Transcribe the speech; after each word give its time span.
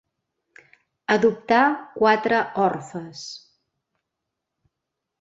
Adoptà 1.15 1.59
quatre 2.01 2.41
orfes. 2.65 3.23